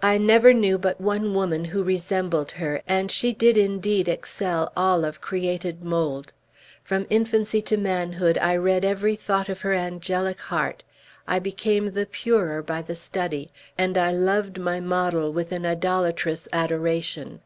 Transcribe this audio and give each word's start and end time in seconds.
"I 0.00 0.16
never 0.16 0.54
knew 0.54 0.78
but 0.78 0.98
one 0.98 1.34
woman 1.34 1.66
who 1.66 1.82
resembled 1.84 2.52
her, 2.52 2.80
and 2.88 3.10
she 3.10 3.34
did 3.34 3.58
indeed 3.58 4.08
excel 4.08 4.72
all 4.74 5.04
of 5.04 5.20
created 5.20 5.84
mold. 5.84 6.32
From 6.82 7.04
infancy 7.10 7.60
to 7.60 7.76
manhood 7.76 8.38
I 8.38 8.56
read 8.56 8.82
every 8.82 9.14
thought 9.14 9.50
of 9.50 9.60
her 9.60 9.74
angelic 9.74 10.40
heart; 10.40 10.84
I 11.28 11.38
became 11.38 11.90
the 11.90 12.06
purer 12.06 12.62
by 12.62 12.80
the 12.80 12.96
study, 12.96 13.50
and 13.76 13.98
I 13.98 14.10
loved 14.10 14.58
my 14.58 14.80
model 14.80 15.30
with 15.34 15.52
an 15.52 15.66
idolatrous 15.66 16.48
adoration. 16.50 17.40